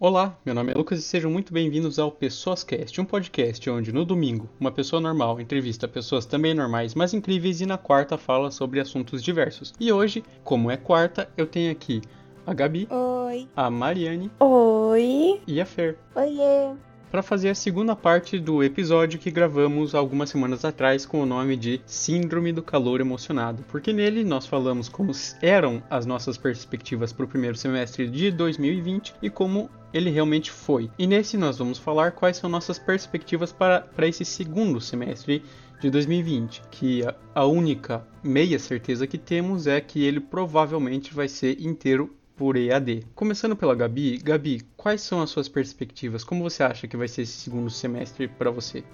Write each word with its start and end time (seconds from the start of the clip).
Olá, 0.00 0.38
meu 0.46 0.54
nome 0.54 0.70
é 0.70 0.76
Lucas 0.76 1.00
e 1.00 1.02
sejam 1.02 1.28
muito 1.28 1.52
bem-vindos 1.52 1.98
ao 1.98 2.12
Pessoas 2.12 2.62
Cast, 2.62 3.00
um 3.00 3.04
podcast 3.04 3.68
onde 3.68 3.92
no 3.92 4.04
domingo 4.04 4.48
uma 4.60 4.70
pessoa 4.70 5.02
normal 5.02 5.40
entrevista 5.40 5.88
pessoas 5.88 6.24
também 6.24 6.54
normais, 6.54 6.94
mas 6.94 7.12
incríveis 7.12 7.60
e 7.60 7.66
na 7.66 7.76
quarta 7.76 8.16
fala 8.16 8.52
sobre 8.52 8.78
assuntos 8.78 9.20
diversos. 9.20 9.74
E 9.80 9.92
hoje, 9.92 10.22
como 10.44 10.70
é 10.70 10.76
quarta, 10.76 11.28
eu 11.36 11.48
tenho 11.48 11.72
aqui 11.72 12.00
a 12.46 12.54
Gabi, 12.54 12.86
Oi. 12.88 13.48
a 13.56 13.68
Mariane 13.68 14.30
Oi. 14.38 15.40
e 15.48 15.60
a 15.60 15.66
Fer. 15.66 15.98
Oiê. 16.14 16.76
Para 17.10 17.22
fazer 17.22 17.48
a 17.48 17.54
segunda 17.54 17.96
parte 17.96 18.38
do 18.38 18.62
episódio 18.62 19.18
que 19.18 19.30
gravamos 19.30 19.94
algumas 19.94 20.30
semanas 20.30 20.64
atrás 20.64 21.06
com 21.06 21.22
o 21.22 21.26
nome 21.26 21.56
de 21.56 21.80
Síndrome 21.86 22.52
do 22.52 22.62
Calor 22.62 23.00
Emocionado, 23.00 23.64
porque 23.68 23.92
nele 23.92 24.24
nós 24.24 24.46
falamos 24.46 24.88
como 24.88 25.12
eram 25.40 25.82
as 25.88 26.04
nossas 26.04 26.36
perspectivas 26.36 27.12
para 27.12 27.24
o 27.24 27.28
primeiro 27.28 27.56
semestre 27.56 28.08
de 28.08 28.30
2020 28.30 29.14
e 29.22 29.30
como 29.30 29.70
ele 29.92 30.10
realmente 30.10 30.50
foi. 30.50 30.90
E 30.98 31.06
nesse 31.06 31.36
nós 31.36 31.58
vamos 31.58 31.78
falar 31.78 32.12
quais 32.12 32.36
são 32.36 32.50
nossas 32.50 32.78
perspectivas 32.78 33.52
para, 33.52 33.80
para 33.80 34.06
esse 34.06 34.24
segundo 34.24 34.80
semestre 34.80 35.42
de 35.80 35.90
2020, 35.90 36.62
que 36.70 37.04
a, 37.06 37.14
a 37.34 37.44
única 37.44 38.06
meia 38.22 38.58
certeza 38.58 39.06
que 39.06 39.16
temos 39.16 39.66
é 39.66 39.80
que 39.80 40.04
ele 40.04 40.20
provavelmente 40.20 41.14
vai 41.14 41.28
ser 41.28 41.60
inteiro 41.60 42.17
por 42.38 42.56
EAD. 42.56 43.04
Começando 43.16 43.56
pela 43.56 43.74
Gabi, 43.74 44.16
Gabi, 44.18 44.62
quais 44.76 45.02
são 45.02 45.20
as 45.20 45.28
suas 45.28 45.48
perspectivas? 45.48 46.22
Como 46.22 46.48
você 46.48 46.62
acha 46.62 46.86
que 46.86 46.96
vai 46.96 47.08
ser 47.08 47.22
esse 47.22 47.32
segundo 47.32 47.68
semestre 47.68 48.28
para 48.28 48.48
você? 48.48 48.84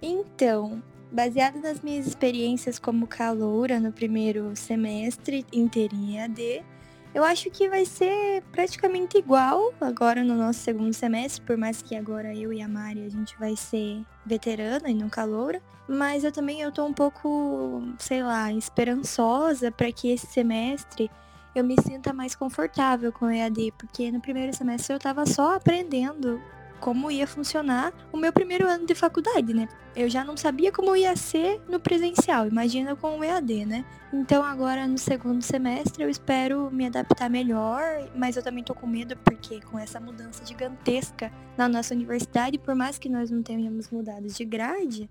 Então, 0.00 0.80
baseado 1.10 1.60
nas 1.60 1.80
minhas 1.80 2.06
experiências 2.06 2.78
como 2.78 3.08
caloura 3.08 3.80
no 3.80 3.92
primeiro 3.92 4.54
semestre 4.54 5.44
inteiro 5.52 5.96
em 5.96 6.16
EAD, 6.16 6.64
eu 7.12 7.24
acho 7.24 7.50
que 7.50 7.68
vai 7.68 7.84
ser 7.84 8.42
praticamente 8.52 9.18
igual 9.18 9.74
agora 9.80 10.22
no 10.22 10.36
nosso 10.36 10.60
segundo 10.60 10.94
semestre, 10.94 11.44
por 11.44 11.56
mais 11.56 11.82
que 11.82 11.96
agora 11.96 12.32
eu 12.34 12.52
e 12.52 12.62
a 12.62 12.68
Mari 12.68 13.04
a 13.04 13.10
gente 13.10 13.36
vai 13.38 13.56
ser 13.56 14.00
veterana 14.24 14.88
e 14.88 14.94
não 14.94 15.10
caloura, 15.10 15.60
mas 15.88 16.22
eu 16.22 16.30
também 16.30 16.60
eu 16.60 16.72
um 16.78 16.92
pouco, 16.92 17.82
sei 17.98 18.22
lá, 18.22 18.52
esperançosa 18.52 19.72
para 19.72 19.90
que 19.90 20.10
esse 20.10 20.26
semestre 20.26 21.10
eu 21.54 21.64
me 21.64 21.76
sinta 21.80 22.12
mais 22.12 22.34
confortável 22.34 23.12
com 23.12 23.26
o 23.26 23.30
EAD, 23.30 23.72
porque 23.78 24.10
no 24.10 24.20
primeiro 24.20 24.54
semestre 24.54 24.94
eu 24.94 24.98
tava 24.98 25.26
só 25.26 25.56
aprendendo 25.56 26.40
como 26.82 27.12
ia 27.12 27.28
funcionar 27.28 27.92
o 28.12 28.16
meu 28.16 28.32
primeiro 28.32 28.66
ano 28.66 28.84
de 28.84 28.94
faculdade, 28.94 29.54
né? 29.54 29.68
Eu 29.94 30.10
já 30.10 30.24
não 30.24 30.36
sabia 30.36 30.72
como 30.72 30.96
ia 30.96 31.14
ser 31.14 31.60
no 31.68 31.78
presencial, 31.78 32.48
imagina 32.48 32.96
com 32.96 33.20
o 33.20 33.24
EAD, 33.24 33.64
né? 33.64 33.84
Então 34.12 34.42
agora 34.42 34.86
no 34.88 34.98
segundo 34.98 35.42
semestre 35.42 36.02
eu 36.02 36.10
espero 36.10 36.70
me 36.72 36.86
adaptar 36.86 37.30
melhor, 37.30 38.10
mas 38.16 38.36
eu 38.36 38.42
também 38.42 38.64
tô 38.64 38.74
com 38.74 38.86
medo 38.86 39.16
porque 39.18 39.60
com 39.60 39.78
essa 39.78 40.00
mudança 40.00 40.44
gigantesca 40.44 41.32
na 41.56 41.68
nossa 41.68 41.94
universidade, 41.94 42.58
por 42.58 42.74
mais 42.74 42.98
que 42.98 43.08
nós 43.08 43.30
não 43.30 43.44
tenhamos 43.44 43.88
mudado 43.88 44.26
de 44.26 44.44
grade, 44.44 45.08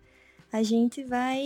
a 0.51 0.61
gente 0.61 1.05
vai 1.05 1.41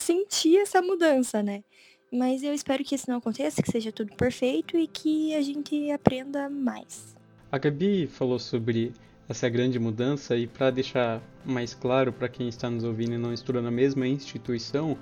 sentir 0.00 0.58
essa 0.58 0.80
mudança, 0.80 1.42
né? 1.42 1.64
Mas 2.12 2.42
eu 2.42 2.52
espero 2.52 2.84
que 2.84 2.94
isso 2.94 3.08
não 3.08 3.16
aconteça, 3.16 3.62
que 3.62 3.70
seja 3.70 3.90
tudo 3.90 4.14
perfeito 4.14 4.76
e 4.76 4.86
que 4.86 5.34
a 5.34 5.40
gente 5.40 5.90
aprenda 5.90 6.50
mais. 6.50 7.16
A 7.50 7.56
Gabi 7.56 8.06
falou 8.06 8.38
sobre 8.38 8.92
essa 9.26 9.48
grande 9.48 9.78
mudança 9.78 10.36
e 10.36 10.46
para 10.46 10.70
deixar 10.70 11.22
mais 11.42 11.72
claro 11.72 12.12
para 12.12 12.28
quem 12.28 12.48
está 12.48 12.68
nos 12.68 12.84
ouvindo 12.84 13.14
e 13.14 13.18
não 13.18 13.32
estuda 13.32 13.62
na 13.62 13.70
mesma 13.70 14.06
instituição, 14.06 14.98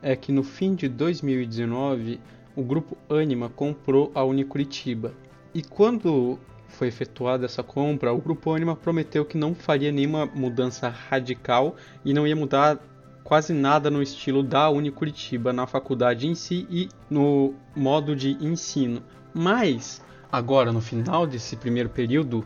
é 0.00 0.16
que 0.16 0.32
no 0.32 0.42
fim 0.42 0.74
de 0.74 0.88
2019 0.88 2.18
o 2.56 2.62
grupo 2.62 2.96
Anima 3.10 3.50
comprou 3.50 4.10
a 4.14 4.24
Unicuritiba. 4.24 5.14
E 5.52 5.62
quando 5.62 6.38
foi 6.68 6.88
efetuada 6.88 7.44
essa 7.44 7.62
compra, 7.62 8.10
o 8.12 8.22
grupo 8.22 8.52
Anima 8.52 8.74
prometeu 8.74 9.24
que 9.26 9.36
não 9.36 9.54
faria 9.54 9.92
nenhuma 9.92 10.24
mudança 10.24 10.88
radical 10.88 11.76
e 12.04 12.14
não 12.14 12.26
ia 12.26 12.34
mudar 12.34 12.80
quase 13.24 13.54
nada 13.54 13.90
no 13.90 14.02
estilo 14.02 14.42
da 14.42 14.68
Unicuritiba 14.68 15.52
na 15.52 15.66
faculdade 15.66 16.28
em 16.28 16.34
si 16.34 16.66
e 16.70 16.88
no 17.10 17.54
modo 17.74 18.14
de 18.14 18.36
ensino. 18.44 19.02
Mas, 19.32 20.02
agora 20.30 20.70
no 20.70 20.80
final 20.80 21.26
desse 21.26 21.56
primeiro 21.56 21.88
período, 21.88 22.44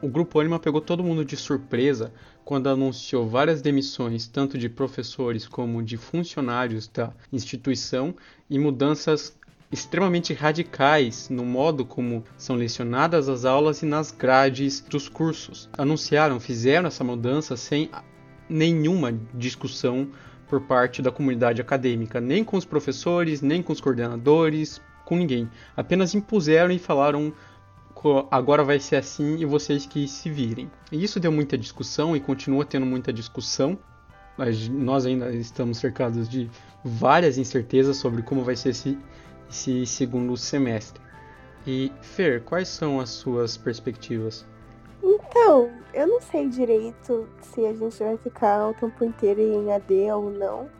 o 0.00 0.08
Grupo 0.08 0.40
Anima 0.40 0.58
pegou 0.58 0.80
todo 0.80 1.04
mundo 1.04 1.24
de 1.24 1.36
surpresa 1.36 2.12
quando 2.44 2.68
anunciou 2.68 3.26
várias 3.26 3.62
demissões, 3.62 4.26
tanto 4.26 4.58
de 4.58 4.68
professores 4.68 5.46
como 5.46 5.82
de 5.82 5.96
funcionários 5.96 6.88
da 6.88 7.12
instituição, 7.32 8.14
e 8.50 8.58
mudanças 8.58 9.38
extremamente 9.72 10.32
radicais 10.32 11.28
no 11.28 11.44
modo 11.44 11.84
como 11.84 12.22
são 12.36 12.54
lecionadas 12.54 13.28
as 13.28 13.44
aulas 13.44 13.82
e 13.82 13.86
nas 13.86 14.10
grades 14.10 14.80
dos 14.80 15.08
cursos. 15.08 15.68
Anunciaram, 15.72 16.38
fizeram 16.38 16.86
essa 16.86 17.02
mudança 17.02 17.56
sem 17.56 17.90
nenhuma 18.48 19.12
discussão 19.32 20.08
por 20.48 20.60
parte 20.60 21.02
da 21.02 21.10
comunidade 21.10 21.60
acadêmica, 21.60 22.20
nem 22.20 22.44
com 22.44 22.56
os 22.56 22.64
professores, 22.64 23.40
nem 23.40 23.62
com 23.62 23.72
os 23.72 23.80
coordenadores, 23.80 24.80
com 25.04 25.16
ninguém. 25.16 25.48
Apenas 25.76 26.14
impuseram 26.14 26.72
e 26.72 26.78
falaram 26.78 27.32
agora 28.30 28.62
vai 28.62 28.78
ser 28.78 28.96
assim 28.96 29.38
e 29.38 29.44
vocês 29.44 29.86
que 29.86 30.06
se 30.06 30.30
virem. 30.30 30.70
E 30.92 31.02
isso 31.02 31.18
deu 31.18 31.32
muita 31.32 31.56
discussão 31.56 32.14
e 32.14 32.20
continua 32.20 32.64
tendo 32.64 32.84
muita 32.84 33.12
discussão. 33.12 33.78
Nós 34.70 35.06
ainda 35.06 35.32
estamos 35.32 35.78
cercados 35.78 36.28
de 36.28 36.50
várias 36.84 37.38
incertezas 37.38 37.96
sobre 37.96 38.22
como 38.22 38.44
vai 38.44 38.56
ser 38.56 38.70
esse, 38.70 38.98
esse 39.48 39.86
segundo 39.86 40.36
semestre. 40.36 41.00
E 41.66 41.90
Fer, 42.02 42.42
quais 42.42 42.68
são 42.68 43.00
as 43.00 43.10
suas 43.10 43.56
perspectivas? 43.56 44.44
Então, 45.36 45.68
eu 45.92 46.06
não 46.06 46.20
sei 46.20 46.48
direito 46.48 47.28
se 47.42 47.66
a 47.66 47.72
gente 47.72 47.98
vai 47.98 48.16
ficar 48.18 48.68
o 48.68 48.74
tempo 48.74 49.04
inteiro 49.04 49.40
em 49.40 49.72
AD 49.72 50.12
ou 50.12 50.30
não. 50.30 50.70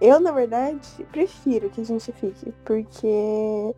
Eu, 0.00 0.20
na 0.20 0.30
verdade, 0.30 1.04
prefiro 1.10 1.68
que 1.68 1.80
a 1.80 1.84
gente 1.84 2.12
fique, 2.12 2.54
porque 2.64 3.74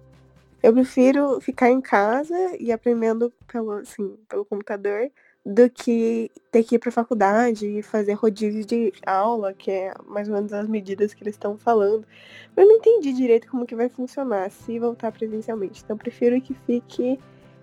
eu 0.62 0.72
prefiro 0.74 1.40
ficar 1.40 1.70
em 1.70 1.80
casa 1.80 2.36
e 2.60 2.70
aprendendo 2.70 3.32
pelo, 3.50 3.72
assim, 3.72 4.18
pelo 4.28 4.44
computador 4.44 5.10
do 5.46 5.70
que 5.70 6.30
ter 6.52 6.62
que 6.62 6.74
ir 6.74 6.78
para 6.78 6.90
a 6.90 6.92
faculdade 6.92 7.66
e 7.66 7.82
fazer 7.82 8.12
rodízio 8.12 8.66
de 8.66 8.92
aula, 9.06 9.54
que 9.54 9.70
é 9.70 9.94
mais 10.04 10.28
ou 10.28 10.34
menos 10.34 10.52
as 10.52 10.68
medidas 10.68 11.14
que 11.14 11.22
eles 11.22 11.36
estão 11.36 11.56
falando. 11.56 12.06
Eu 12.54 12.66
não 12.66 12.76
entendi 12.76 13.14
direito 13.14 13.48
como 13.50 13.64
que 13.64 13.74
vai 13.74 13.88
funcionar 13.88 14.50
se 14.50 14.78
voltar 14.78 15.10
presencialmente. 15.10 15.82
Então 15.82 15.96
prefiro 15.96 16.38
que 16.38 16.52
fique 16.52 17.18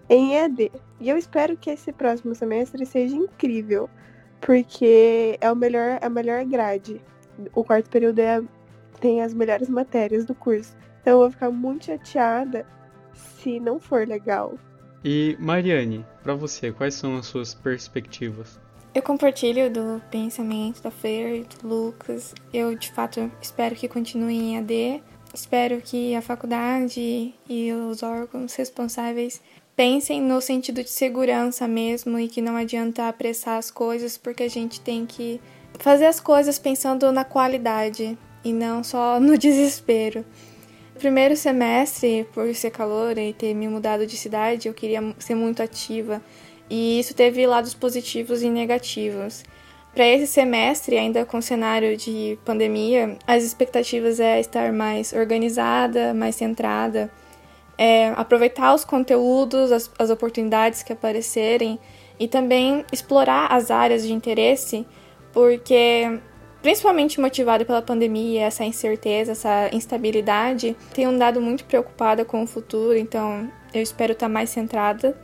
em 0.09 0.35
EAD. 0.35 0.71
E 0.99 1.09
eu 1.09 1.17
espero 1.17 1.57
que 1.57 1.69
esse 1.69 1.91
próximo 1.91 2.33
semestre 2.35 2.85
seja 2.85 3.15
incrível, 3.15 3.89
porque 4.41 5.37
é 5.41 5.51
o 5.51 5.55
melhor, 5.55 5.99
a 6.01 6.09
melhor 6.09 6.45
grade. 6.45 7.01
O 7.53 7.63
quarto 7.63 7.89
período 7.89 8.19
é, 8.19 8.41
tem 8.99 9.21
as 9.21 9.33
melhores 9.33 9.69
matérias 9.69 10.25
do 10.25 10.35
curso. 10.35 10.75
Então 11.01 11.13
eu 11.13 11.19
vou 11.19 11.31
ficar 11.31 11.51
muito 11.51 11.85
chateada 11.85 12.65
se 13.13 13.59
não 13.59 13.79
for 13.79 14.07
legal. 14.07 14.55
E 15.03 15.37
Mariane, 15.39 16.05
para 16.23 16.33
você, 16.33 16.71
quais 16.71 16.95
são 16.95 17.17
as 17.17 17.27
suas 17.27 17.53
perspectivas? 17.53 18.59
Eu 18.93 19.03
compartilho 19.03 19.69
do 19.69 20.01
pensamento 20.09 20.81
da 20.81 20.89
Fer 20.89 21.41
e 21.41 21.43
do 21.43 21.67
Lucas. 21.67 22.33
Eu, 22.53 22.75
de 22.75 22.91
fato, 22.91 23.29
espero 23.41 23.75
que 23.75 23.89
continue 23.89 24.35
em 24.35 24.57
AD. 24.57 25.03
Espero 25.35 25.81
que 25.81 26.15
a 26.15 26.21
faculdade 26.21 27.33
e 27.49 27.73
os 27.73 28.01
órgãos 28.01 28.55
responsáveis 28.55 29.41
pensem 29.75 30.21
no 30.21 30.39
sentido 30.39 30.81
de 30.81 30.89
segurança 30.89 31.67
mesmo 31.67 32.17
e 32.17 32.29
que 32.29 32.41
não 32.41 32.55
adianta 32.55 33.09
apressar 33.09 33.57
as 33.57 33.69
coisas 33.69 34.17
porque 34.17 34.43
a 34.43 34.49
gente 34.49 34.79
tem 34.79 35.05
que 35.05 35.41
fazer 35.77 36.05
as 36.05 36.21
coisas 36.21 36.57
pensando 36.57 37.11
na 37.11 37.25
qualidade 37.25 38.17
e 38.45 38.53
não 38.53 38.81
só 38.81 39.19
no 39.19 39.37
desespero. 39.37 40.23
Primeiro 40.97 41.35
semestre, 41.35 42.25
por 42.33 42.55
ser 42.55 42.71
calor 42.71 43.17
e 43.17 43.33
ter 43.33 43.53
me 43.53 43.67
mudado 43.67 44.07
de 44.07 44.15
cidade, 44.15 44.69
eu 44.69 44.73
queria 44.73 45.01
ser 45.19 45.35
muito 45.35 45.61
ativa 45.61 46.21
e 46.69 46.97
isso 46.97 47.13
teve 47.13 47.45
lados 47.45 47.73
positivos 47.73 48.41
e 48.41 48.49
negativos. 48.49 49.43
Para 49.95 50.05
esse 50.05 50.27
semestre, 50.27 50.97
ainda 50.97 51.25
com 51.25 51.41
cenário 51.41 51.97
de 51.97 52.37
pandemia, 52.45 53.17
as 53.25 53.43
expectativas 53.43 54.19
é 54.19 54.39
estar 54.39 54.71
mais 54.71 55.11
organizada, 55.13 56.13
mais 56.13 56.35
centrada 56.35 57.09
é, 57.77 58.09
aproveitar 58.15 58.73
os 58.73 58.85
conteúdos, 58.85 59.71
as, 59.71 59.91
as 59.97 60.09
oportunidades 60.09 60.83
que 60.83 60.93
aparecerem 60.93 61.79
e 62.19 62.27
também 62.27 62.85
explorar 62.91 63.47
as 63.51 63.69
áreas 63.69 64.03
de 64.03 64.13
interesse, 64.13 64.85
porque 65.33 66.19
principalmente 66.61 67.19
motivado 67.19 67.65
pela 67.65 67.81
pandemia, 67.81 68.43
essa 68.43 68.63
incerteza, 68.63 69.33
essa 69.33 69.69
instabilidade, 69.73 70.75
tenho 70.93 71.09
andado 71.09 71.41
muito 71.41 71.65
preocupada 71.65 72.23
com 72.23 72.43
o 72.43 72.47
futuro, 72.47 72.97
então 72.97 73.51
eu 73.73 73.81
espero 73.81 74.13
estar 74.13 74.29
mais 74.29 74.49
centrada. 74.49 75.17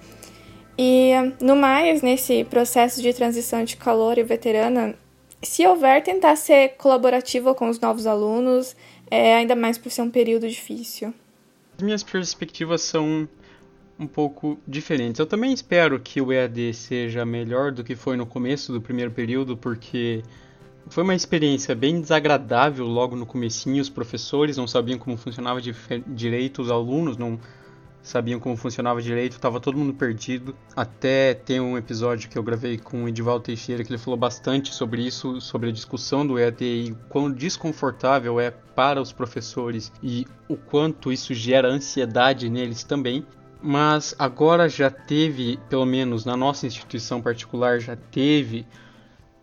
E 0.77 1.12
no 1.41 1.56
mais, 1.56 2.01
nesse 2.01 2.44
processo 2.45 3.01
de 3.01 3.13
transição 3.13 3.63
de 3.63 3.77
calor 3.77 4.18
e 4.18 4.23
veterana, 4.23 4.95
se 5.41 5.65
houver, 5.65 6.03
tentar 6.03 6.35
ser 6.35 6.75
colaborativa 6.77 7.53
com 7.53 7.69
os 7.69 7.79
novos 7.79 8.07
alunos, 8.07 8.75
é, 9.09 9.35
ainda 9.35 9.56
mais 9.56 9.77
por 9.77 9.91
ser 9.91 10.01
um 10.01 10.09
período 10.09 10.47
difícil 10.47 11.13
minhas 11.81 12.03
perspectivas 12.03 12.81
são 12.81 13.27
um 14.00 14.07
pouco 14.07 14.59
diferentes. 14.68 15.19
Eu 15.19 15.25
também 15.25 15.53
espero 15.53 16.00
que 16.00 16.21
o 16.21 16.31
EAD 16.31 16.73
seja 16.73 17.25
melhor 17.25 17.71
do 17.71 17.83
que 17.83 17.95
foi 17.95 18.18
no 18.18 18.25
começo 18.25 18.71
do 18.71 18.81
primeiro 18.81 19.12
período, 19.12 19.56
porque 19.56 20.23
foi 20.88 21.03
uma 21.03 21.13
experiência 21.13 21.75
bem 21.75 22.01
desagradável 22.01 22.85
logo 22.85 23.15
no 23.15 23.25
comecinho. 23.25 23.81
Os 23.81 23.89
professores 23.89 24.57
não 24.57 24.68
sabiam 24.68 24.97
como 24.97 25.18
funcionava 25.18 25.59
direito, 26.07 26.62
os 26.62 26.71
alunos 26.71 27.18
não 27.18 27.39
sabiam 28.01 28.39
como 28.39 28.57
funcionava 28.57 29.01
direito, 29.01 29.33
estava 29.33 29.59
todo 29.59 29.77
mundo 29.77 29.94
perdido. 29.94 30.56
Até 30.75 31.33
tem 31.33 31.59
um 31.59 31.77
episódio 31.77 32.30
que 32.30 32.38
eu 32.38 32.44
gravei 32.44 32.77
com 32.77 33.03
o 33.03 33.09
Edivaldo 33.09 33.45
Teixeira 33.45 33.83
que 33.83 33.92
ele 33.92 33.98
falou 33.98 34.18
bastante 34.18 34.74
sobre 34.74 35.06
isso, 35.06 35.39
sobre 35.39 35.69
a 35.69 35.71
discussão 35.71 36.25
do 36.25 36.39
EAD 36.39 36.63
e 36.63 36.95
quão 37.09 37.31
desconfortável 37.31 38.39
é 38.39 38.51
para 38.51 39.01
os 39.01 39.12
professores 39.12 39.92
e 40.01 40.25
o 40.48 40.56
quanto 40.56 41.12
isso 41.12 41.33
gera 41.33 41.68
ansiedade 41.68 42.50
neles 42.50 42.83
também 42.83 43.25
mas 43.62 44.15
agora 44.18 44.68
já 44.68 44.89
teve, 44.89 45.59
pelo 45.69 45.86
menos 45.86 46.25
na 46.25 46.36
nossa 46.36 46.65
instituição 46.65 47.21
particular, 47.21 47.80
já 47.80 47.95
teve 47.95 48.65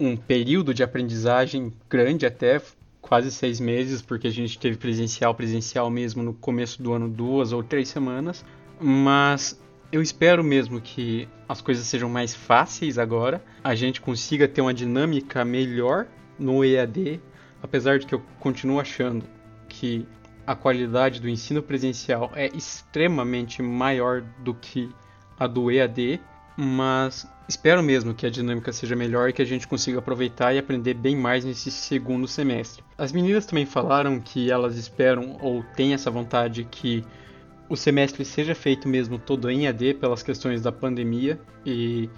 um 0.00 0.16
período 0.16 0.74
de 0.74 0.82
aprendizagem 0.82 1.72
grande 1.88 2.26
até 2.26 2.60
quase 3.00 3.30
seis 3.30 3.60
meses, 3.60 4.02
porque 4.02 4.26
a 4.26 4.30
gente 4.30 4.58
teve 4.58 4.76
presencial, 4.76 5.34
presencial 5.34 5.90
mesmo 5.90 6.22
no 6.22 6.34
começo 6.34 6.82
do 6.82 6.92
ano, 6.92 7.08
duas 7.08 7.52
ou 7.52 7.62
três 7.62 7.88
semanas. 7.88 8.44
Mas 8.80 9.60
eu 9.90 10.02
espero 10.02 10.44
mesmo 10.44 10.80
que 10.80 11.28
as 11.48 11.60
coisas 11.60 11.86
sejam 11.86 12.08
mais 12.08 12.34
fáceis 12.34 12.98
agora, 12.98 13.42
a 13.64 13.74
gente 13.74 14.00
consiga 14.00 14.46
ter 14.46 14.60
uma 14.60 14.74
dinâmica 14.74 15.44
melhor 15.44 16.06
no 16.38 16.64
EAD, 16.64 17.20
apesar 17.62 17.98
de 17.98 18.06
que 18.06 18.14
eu 18.14 18.22
continuo 18.38 18.78
achando 18.78 19.24
que 19.68 20.06
a 20.46 20.54
qualidade 20.54 21.20
do 21.20 21.28
ensino 21.28 21.62
presencial 21.62 22.30
é 22.34 22.46
extremamente 22.48 23.62
maior 23.62 24.22
do 24.42 24.54
que 24.54 24.90
a 25.38 25.46
do 25.46 25.70
EAD, 25.70 26.20
mas 26.60 27.24
espero 27.48 27.80
mesmo 27.84 28.12
que 28.12 28.26
a 28.26 28.30
dinâmica 28.30 28.72
seja 28.72 28.96
melhor 28.96 29.28
e 29.28 29.32
que 29.32 29.40
a 29.40 29.44
gente 29.44 29.68
consiga 29.68 30.00
aproveitar 30.00 30.52
e 30.52 30.58
aprender 30.58 30.92
bem 30.92 31.14
mais 31.14 31.44
nesse 31.44 31.70
segundo 31.70 32.26
semestre. 32.26 32.82
As 32.98 33.12
meninas 33.12 33.46
também 33.46 33.64
falaram 33.64 34.18
que 34.18 34.50
elas 34.50 34.76
esperam 34.76 35.38
ou 35.40 35.62
têm 35.76 35.94
essa 35.94 36.10
vontade 36.10 36.64
que 36.68 37.04
o 37.68 37.76
semestre 37.76 38.24
seja 38.24 38.56
feito 38.56 38.88
mesmo 38.88 39.20
todo 39.20 39.48
em 39.48 39.68
AD 39.68 39.94
pelas 39.94 40.20
questões 40.20 40.60
da 40.60 40.72
pandemia 40.72 41.38
e 41.64 42.10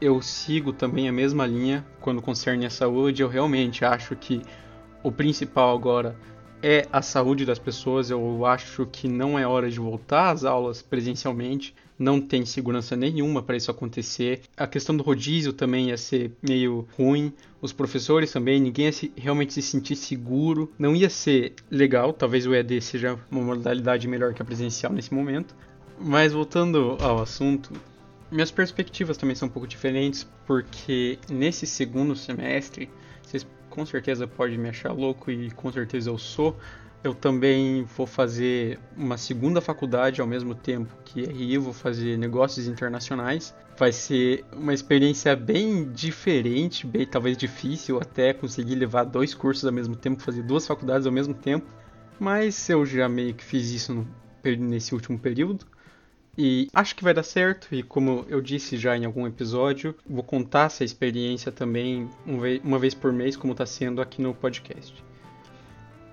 eu 0.00 0.22
sigo 0.22 0.72
também 0.72 1.08
a 1.08 1.12
mesma 1.12 1.44
linha 1.44 1.84
quando 2.00 2.22
concerne 2.22 2.64
a 2.64 2.70
saúde. 2.70 3.20
Eu 3.20 3.28
realmente 3.28 3.84
acho 3.84 4.14
que 4.14 4.42
o 5.02 5.10
principal 5.10 5.76
agora 5.76 6.14
é 6.62 6.86
a 6.92 7.02
saúde 7.02 7.44
das 7.44 7.58
pessoas. 7.58 8.08
Eu 8.10 8.46
acho 8.46 8.86
que 8.86 9.08
não 9.08 9.38
é 9.38 9.46
hora 9.46 9.70
de 9.70 9.80
voltar 9.80 10.30
às 10.30 10.44
aulas 10.44 10.80
presencialmente. 10.80 11.74
Não 11.98 12.20
tem 12.20 12.46
segurança 12.46 12.96
nenhuma 12.96 13.42
para 13.42 13.56
isso 13.56 13.70
acontecer. 13.70 14.42
A 14.56 14.66
questão 14.66 14.96
do 14.96 15.02
rodízio 15.02 15.52
também 15.52 15.88
ia 15.88 15.96
ser 15.96 16.32
meio 16.42 16.86
ruim. 16.96 17.32
Os 17.60 17.72
professores 17.72 18.32
também, 18.32 18.60
ninguém 18.60 18.86
ia 18.86 18.92
se, 18.92 19.12
realmente 19.16 19.52
se 19.52 19.62
sentir 19.62 19.96
seguro. 19.96 20.72
Não 20.78 20.94
ia 20.94 21.10
ser 21.10 21.54
legal. 21.70 22.12
Talvez 22.12 22.46
o 22.46 22.54
EAD 22.54 22.80
seja 22.80 23.18
uma 23.30 23.42
modalidade 23.42 24.06
melhor 24.08 24.32
que 24.32 24.42
a 24.42 24.44
presencial 24.44 24.92
nesse 24.92 25.12
momento. 25.12 25.54
Mas 26.00 26.32
voltando 26.32 26.96
ao 27.00 27.20
assunto, 27.20 27.72
minhas 28.30 28.50
perspectivas 28.50 29.16
também 29.16 29.36
são 29.36 29.46
um 29.46 29.50
pouco 29.50 29.68
diferentes, 29.68 30.26
porque 30.46 31.18
nesse 31.30 31.66
segundo 31.66 32.16
semestre, 32.16 32.88
com 33.72 33.86
certeza 33.86 34.26
pode 34.26 34.58
me 34.58 34.68
achar 34.68 34.92
louco 34.92 35.30
e 35.30 35.50
com 35.50 35.72
certeza 35.72 36.10
eu 36.10 36.18
sou. 36.18 36.54
Eu 37.02 37.14
também 37.14 37.84
vou 37.96 38.06
fazer 38.06 38.78
uma 38.96 39.16
segunda 39.16 39.60
faculdade 39.60 40.20
ao 40.20 40.26
mesmo 40.26 40.54
tempo 40.54 40.94
que 41.04 41.22
RI, 41.24 41.56
vou 41.56 41.72
fazer 41.72 42.18
negócios 42.18 42.68
internacionais. 42.68 43.54
Vai 43.76 43.90
ser 43.90 44.44
uma 44.52 44.74
experiência 44.74 45.34
bem 45.34 45.90
diferente, 45.90 46.86
bem 46.86 47.06
talvez 47.06 47.36
difícil 47.36 47.98
até 47.98 48.32
conseguir 48.34 48.74
levar 48.74 49.04
dois 49.04 49.34
cursos 49.34 49.64
ao 49.64 49.72
mesmo 49.72 49.96
tempo, 49.96 50.22
fazer 50.22 50.42
duas 50.42 50.66
faculdades 50.66 51.06
ao 51.06 51.12
mesmo 51.12 51.34
tempo. 51.34 51.66
Mas 52.20 52.68
eu 52.68 52.84
já 52.84 53.08
meio 53.08 53.34
que 53.34 53.42
fiz 53.42 53.70
isso 53.70 53.94
no, 53.94 54.06
nesse 54.60 54.94
último 54.94 55.18
período. 55.18 55.66
E 56.36 56.68
acho 56.72 56.96
que 56.96 57.04
vai 57.04 57.12
dar 57.12 57.22
certo, 57.22 57.74
e 57.74 57.82
como 57.82 58.24
eu 58.26 58.40
disse 58.40 58.78
já 58.78 58.96
em 58.96 59.04
algum 59.04 59.26
episódio, 59.26 59.94
vou 60.08 60.22
contar 60.22 60.66
essa 60.66 60.82
experiência 60.82 61.52
também 61.52 62.08
uma 62.64 62.78
vez 62.78 62.94
por 62.94 63.12
mês, 63.12 63.36
como 63.36 63.52
está 63.52 63.66
sendo 63.66 64.00
aqui 64.00 64.22
no 64.22 64.34
podcast. 64.34 65.04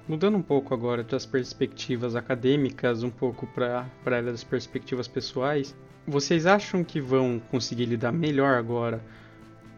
Mudando 0.05 0.37
um 0.37 0.41
pouco 0.41 0.73
agora 0.73 1.03
das 1.03 1.25
perspectivas 1.25 2.17
acadêmicas, 2.17 3.01
um 3.01 3.09
pouco 3.09 3.47
para 3.47 3.87
a 4.05 4.21
das 4.21 4.43
perspectivas 4.43 5.07
pessoais, 5.07 5.73
vocês 6.05 6.45
acham 6.45 6.83
que 6.83 6.99
vão 6.99 7.41
conseguir 7.49 7.85
lidar 7.85 8.11
melhor 8.11 8.57
agora 8.57 9.01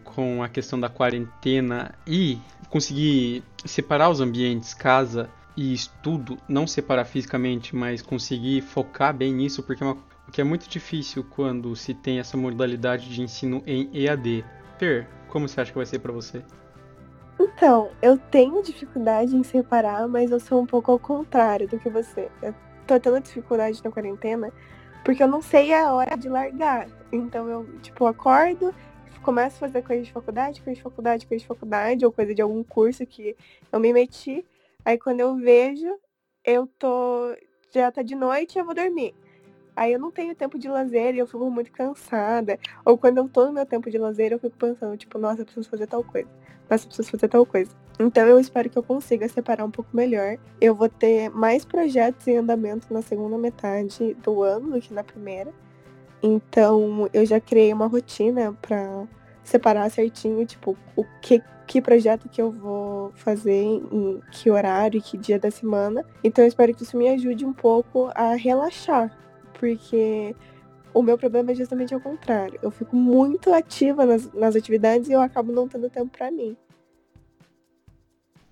com 0.04 0.42
a 0.42 0.50
questão 0.50 0.80
da 0.80 0.90
quarentena 0.90 1.94
e 2.08 2.40
conseguir 2.68 3.44
separar 3.64 4.10
os 4.10 4.22
ambientes 4.22 4.74
casa 4.74 5.30
e 5.56 5.74
estudo, 5.74 6.38
não 6.48 6.66
separar 6.66 7.06
fisicamente, 7.06 7.76
mas 7.76 8.02
conseguir 8.02 8.62
focar 8.62 9.14
bem 9.14 9.34
nisso, 9.34 9.62
porque 9.62 9.84
é 9.84 9.86
uma 9.86 9.98
que 10.32 10.42
é 10.42 10.44
muito 10.44 10.70
difícil 10.70 11.24
quando 11.24 11.76
se 11.76 11.94
tem 11.94 12.20
essa 12.20 12.38
modalidade 12.38 13.10
de 13.10 13.22
ensino 13.22 13.62
em 13.66 13.90
EAD. 13.94 14.46
Fer, 14.78 15.08
como 15.28 15.48
você 15.48 15.62
acha 15.62 15.72
que 15.72 15.78
vai 15.78 15.86
ser 15.86 16.00
para 16.00 16.12
você? 16.12 16.44
Então, 17.40 17.92
eu 18.02 18.18
tenho 18.18 18.62
dificuldade 18.64 19.36
em 19.36 19.44
separar, 19.44 20.08
mas 20.08 20.32
eu 20.32 20.40
sou 20.40 20.62
um 20.62 20.66
pouco 20.66 20.92
ao 20.92 21.00
contrário 21.00 21.68
do 21.68 21.80
que 21.80 21.90
você. 21.90 22.30
Eu 22.42 22.54
tô 22.88 23.00
tendo 23.00 23.20
dificuldade 23.20 23.82
na 23.84 23.92
quarentena 23.92 24.52
porque 25.04 25.24
eu 25.24 25.28
não 25.28 25.42
sei 25.42 25.74
a 25.74 25.92
hora 25.94 26.16
de 26.16 26.30
largar. 26.30 26.88
Então 27.12 27.48
eu, 27.50 27.66
tipo, 27.82 28.06
acordo, 28.06 28.74
começo 29.22 29.58
a 29.58 29.68
fazer 29.68 29.82
coisa 29.84 30.04
de 30.04 30.12
faculdade, 30.12 30.62
coisa 30.62 30.78
de 30.78 30.84
faculdade, 30.84 31.28
coisa 31.28 31.42
de 31.42 31.48
faculdade, 31.48 32.06
ou 32.06 32.12
coisa 32.12 32.34
de 32.34 32.42
algum 32.42 32.64
curso 32.64 33.06
que 33.06 33.36
eu 33.72 33.80
me 33.80 33.94
meti. 33.94 34.46
Aí 34.84 34.98
quando 34.98 35.20
eu 35.20 35.36
vejo, 35.36 35.88
eu 36.44 36.68
tô. 36.68 37.36
Já 37.74 37.92
tá 37.92 38.02
de 38.02 38.16
noite 38.16 38.56
e 38.56 38.60
eu 38.60 38.66
vou 38.66 38.76
dormir. 38.76 39.14
Aí 39.76 39.94
eu 39.94 40.00
não 40.00 40.12
tenho 40.12 40.36
tempo 40.36 40.60
de 40.60 40.68
lazer 40.68 41.16
e 41.16 41.20
eu 41.20 41.28
fico 41.28 41.50
muito 41.50 41.72
cansada. 41.72 42.60
Ou 42.86 42.98
quando 42.98 43.18
eu 43.18 43.30
tô 43.30 43.46
no 43.46 43.54
meu 43.54 43.66
tempo 43.66 43.90
de 43.90 43.98
lazer, 43.98 44.32
eu 44.32 44.40
fico 44.40 44.56
pensando, 44.58 44.98
tipo, 44.98 45.18
nossa, 45.18 45.42
eu 45.42 45.46
preciso 45.46 45.70
fazer 45.70 45.88
tal 45.88 46.04
coisa. 46.04 46.28
Nossa, 46.70 46.86
eu 46.86 46.88
preciso 46.88 47.12
fazer 47.12 47.28
tal 47.28 47.46
coisa. 47.46 47.72
Então 48.00 48.28
eu 48.28 48.40
espero 48.40 48.70
que 48.70 48.78
eu 48.78 48.84
consiga 48.84 49.28
separar 49.30 49.66
um 49.66 49.72
pouco 49.72 49.96
melhor. 49.96 50.38
Eu 50.60 50.74
vou 50.74 50.90
ter 50.90 51.30
mais 51.30 51.64
projetos 51.64 52.28
em 52.28 52.38
andamento 52.38 52.94
na 52.94 53.02
segunda 53.02 53.38
metade 53.38 54.16
do 54.16 54.42
ano 54.42 54.72
do 54.72 54.82
que 54.82 54.94
na 54.94 55.04
primeira. 55.04 55.54
Então 56.24 57.10
eu 57.14 57.26
já 57.26 57.40
criei 57.40 57.74
uma 57.74 57.88
rotina 57.88 58.58
para 58.62 59.08
separar 59.44 59.90
certinho, 59.90 60.46
tipo, 60.46 60.78
o 60.96 61.04
que, 61.22 61.42
que 61.68 61.82
projeto 61.82 62.30
que 62.30 62.42
eu 62.42 62.52
vou 62.52 63.12
fazer, 63.16 63.64
em 63.64 64.22
que 64.32 64.50
horário 64.50 64.98
e 65.00 65.02
que 65.02 65.18
dia 65.18 65.40
da 65.40 65.52
semana. 65.52 66.06
Então 66.24 66.44
eu 66.44 66.48
espero 66.48 66.74
que 66.74 66.84
isso 66.84 66.98
me 66.98 67.10
ajude 67.10 67.46
um 67.46 67.54
pouco 67.54 68.10
a 68.14 68.34
relaxar, 68.34 69.12
porque 69.62 70.36
o 70.92 71.04
meu 71.04 71.20
problema 71.20 71.52
é 71.52 71.56
justamente 71.56 71.94
ao 71.94 72.02
contrário. 72.02 72.60
Eu 72.64 72.72
fico 72.72 72.96
muito 72.96 73.54
ativa 73.54 74.08
nas, 74.08 74.34
nas 74.34 74.56
atividades 74.56 75.08
e 75.08 75.12
eu 75.12 75.22
acabo 75.22 75.52
não 75.52 75.68
tendo 75.68 75.88
tempo 75.88 76.18
para 76.18 76.32
mim. 76.32 76.58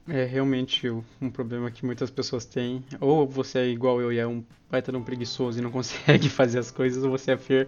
É 0.08 0.24
realmente 0.24 0.88
um 0.88 1.32
problema 1.32 1.72
que 1.72 1.84
muitas 1.84 2.12
pessoas 2.12 2.46
têm. 2.46 2.86
Ou 3.02 3.28
você 3.28 3.60
é 3.60 3.68
igual 3.68 4.00
eu 4.00 4.14
e 4.14 4.20
é 4.20 4.28
um 4.28 4.44
baita 4.70 4.96
um 4.96 5.04
preguiçoso 5.04 5.58
e 5.58 5.62
não 5.64 5.72
consegue 5.74 6.30
fazer 6.30 6.60
as 6.60 6.70
coisas, 6.70 7.04
ou 7.04 7.10
você 7.10 7.32
é 7.32 7.38
Fer 7.38 7.68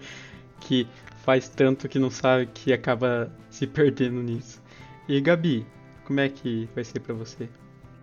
que 0.60 0.88
faz 1.24 1.50
tanto 1.50 1.90
que 1.90 1.98
não 1.98 2.12
sabe 2.12 2.46
que 2.46 2.72
acaba 2.72 3.36
se 3.50 3.66
perdendo 3.66 4.22
nisso. 4.22 4.62
E 5.08 5.20
Gabi, 5.20 5.66
como 6.06 6.20
é 6.20 6.30
que 6.30 6.70
vai 6.76 6.84
ser 6.84 7.00
para 7.00 7.16
você? 7.16 7.50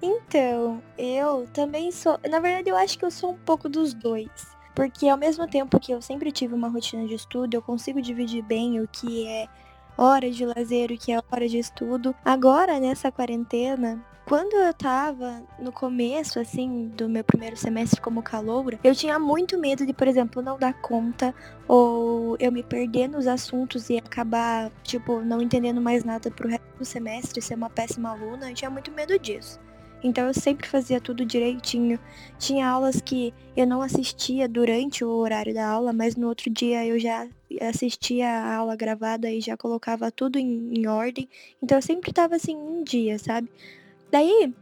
Então, 0.03 0.83
eu 0.97 1.47
também 1.55 1.93
sou. 1.93 2.19
Na 2.29 2.41
verdade, 2.41 2.69
eu 2.69 2.77
acho 2.77 2.99
que 2.99 3.05
eu 3.05 3.11
sou 3.11 3.33
um 3.33 3.39
pouco 3.39 3.69
dos 3.69 3.95
dois. 3.95 4.58
Porque 4.79 5.09
ao 5.09 5.19
mesmo 5.19 5.45
tempo 5.49 5.81
que 5.81 5.91
eu 5.91 6.01
sempre 6.01 6.31
tive 6.31 6.55
uma 6.55 6.69
rotina 6.69 7.05
de 7.05 7.13
estudo, 7.13 7.53
eu 7.53 7.61
consigo 7.61 8.01
dividir 8.01 8.45
bem 8.45 8.81
o 8.81 8.87
que 8.87 9.27
é 9.27 9.49
hora 9.97 10.31
de 10.31 10.47
lazer, 10.47 10.93
o 10.93 10.97
que 10.97 11.11
é 11.11 11.21
hora 11.33 11.49
de 11.49 11.59
estudo. 11.59 12.15
Agora, 12.25 12.79
nessa 12.79 13.11
quarentena, 13.11 14.01
quando 14.25 14.55
eu 14.55 14.73
tava 14.73 15.43
no 15.59 15.73
começo, 15.73 16.39
assim, 16.39 16.93
do 16.97 17.09
meu 17.09 17.25
primeiro 17.25 17.57
semestre 17.57 18.01
como 18.01 18.23
caloura, 18.23 18.79
eu 18.85 18.95
tinha 18.95 19.19
muito 19.19 19.59
medo 19.59 19.85
de, 19.85 19.93
por 19.93 20.07
exemplo, 20.07 20.41
não 20.41 20.57
dar 20.57 20.81
conta 20.81 21.35
ou 21.67 22.37
eu 22.39 22.53
me 22.53 22.63
perder 22.63 23.09
nos 23.09 23.27
assuntos 23.27 23.91
e 23.91 23.99
acabar, 23.99 24.71
tipo, 24.85 25.21
não 25.23 25.43
entendendo 25.43 25.81
mais 25.81 26.05
nada 26.05 26.31
pro 26.31 26.49
resto 26.49 26.79
do 26.79 26.85
semestre, 26.85 27.43
ser 27.43 27.57
uma 27.57 27.69
péssima 27.69 28.11
aluna. 28.11 28.49
Eu 28.49 28.55
tinha 28.55 28.71
muito 28.71 28.93
medo 28.93 29.19
disso. 29.19 29.59
Então 30.03 30.27
eu 30.27 30.35
sempre 30.35 30.69
fazia 30.69 31.01
tudo 31.01 31.25
direitinho. 31.25 31.99
Tinha 32.39 32.69
aulas 32.69 33.01
que 33.01 33.35
eu 33.57 33.67
não 33.67 33.83
assistia 33.83 34.49
durante 34.49 35.05
o 35.05 35.11
horário 35.11 35.53
da 35.53 35.69
aula, 35.69 35.93
mas 35.93 36.15
no 36.15 36.29
outro 36.29 36.51
dia 36.51 36.87
eu 36.87 36.99
já 36.99 37.27
assistia 37.61 38.29
a 38.29 38.57
aula 38.57 38.77
gravada 38.77 39.31
e 39.31 39.41
já 39.41 39.57
colocava 39.57 40.11
tudo 40.11 40.39
em, 40.39 40.73
em 40.73 40.87
ordem. 40.87 41.29
Então 41.63 41.79
eu 41.79 41.83
sempre 41.83 42.11
estava 42.11 42.37
assim 42.37 42.57
um 42.57 42.85
dia, 42.85 43.19
sabe? 43.19 43.51
Daí, 44.11 44.53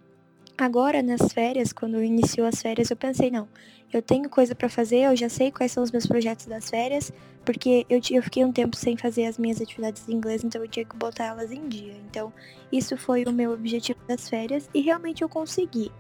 agora 0.57 1.03
nas 1.03 1.33
férias, 1.33 1.73
quando 1.73 2.03
iniciou 2.03 2.47
as 2.47 2.61
férias, 2.61 2.91
eu 2.91 2.97
pensei, 2.97 3.31
não, 3.31 3.49
eu 3.93 4.03
tenho 4.03 4.29
coisa 4.29 4.55
para 4.55 4.69
fazer, 4.69 5.01
eu 5.01 5.17
já 5.17 5.29
sei 5.29 5.51
quais 5.51 5.73
são 5.73 5.83
os 5.83 5.91
meus 5.91 6.07
projetos 6.07 6.47
das 6.47 6.69
férias, 6.69 7.13
porque 7.45 7.87
eu, 7.89 8.01
eu 8.11 8.23
fiquei 8.23 8.45
um 8.45 8.53
tempo 8.53 8.77
sem 8.77 8.97
fazer 8.97 9.27
as 9.27 9.39
minhas 9.39 9.61
atividades 9.61 10.05
de 10.05 10.13
inglês, 10.13 10.43
então 10.43 10.61
eu 10.61 10.69
tinha 10.69 10.85
que 10.85 10.97
botar 10.97 11.27
elas 11.27 11.53
em 11.53 11.69
dia. 11.69 11.95
Então, 12.11 12.33
isso 12.73 12.97
foi 12.97 13.25
o 13.25 13.33
meu 13.33 13.53
objetivo 13.53 14.01
das 14.09 14.29
férias 14.29 14.69
e 14.75 14.81
realmente 14.81 15.23
eu 15.23 15.29
consegui. 15.29 15.93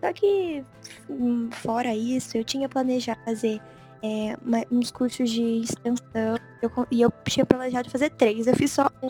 Só 0.00 0.12
que, 0.12 0.64
hum, 1.08 1.48
fora 1.50 1.94
isso, 1.94 2.36
eu 2.36 2.44
tinha 2.44 2.68
planejado 2.68 3.20
fazer 3.24 3.60
é, 4.02 4.36
uns 4.70 4.90
cursos 4.90 5.30
de 5.30 5.60
extensão 5.60 6.36
eu, 6.60 6.70
e 6.90 7.00
eu 7.00 7.10
tinha 7.26 7.46
planejado 7.46 7.90
fazer 7.90 8.10
três, 8.10 8.46
eu 8.46 8.54
fiz 8.54 8.70
só 8.70 8.90
um. 9.02 9.08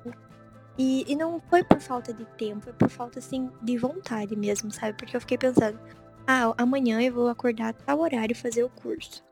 E, 0.77 1.05
e 1.07 1.15
não 1.15 1.41
foi 1.49 1.63
por 1.63 1.81
falta 1.81 2.13
de 2.13 2.25
tempo, 2.37 2.63
foi 2.63 2.73
por 2.73 2.89
falta, 2.89 3.19
assim, 3.19 3.51
de 3.63 3.79
vontade 3.79 4.35
mesmo, 4.35 4.73
sabe? 4.73 4.97
Porque 4.99 5.17
eu 5.17 5.21
fiquei 5.21 5.39
pensando, 5.39 5.79
ah, 6.27 6.53
amanhã 6.59 7.01
eu 7.01 7.13
vou 7.13 7.29
acordar 7.29 7.69
a 7.69 7.73
tal 7.73 8.01
horário 8.01 8.35
fazer 8.35 8.65
o 8.65 8.69
curso. 8.69 9.23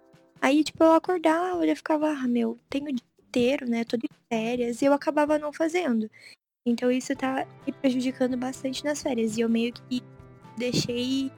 Aí, 0.40 0.62
tipo, 0.62 0.82
eu 0.84 0.92
acordava, 0.92 1.64
eu 1.66 1.76
ficava, 1.76 2.08
ah, 2.10 2.28
meu, 2.28 2.58
tenho 2.68 2.86
o 2.86 2.92
dia 2.92 3.06
inteiro, 3.20 3.68
né? 3.68 3.84
Tô 3.84 3.96
de 3.96 4.08
férias, 4.28 4.82
e 4.82 4.84
eu 4.84 4.92
acabava 4.92 5.38
não 5.38 5.52
fazendo. 5.52 6.08
Então 6.64 6.90
isso 6.90 7.14
tá 7.16 7.46
me 7.66 7.72
prejudicando 7.72 8.36
bastante 8.36 8.84
nas 8.84 9.02
férias. 9.02 9.36
E 9.36 9.40
eu 9.40 9.48
meio 9.48 9.72
que 9.72 10.02
deixei 10.56 11.30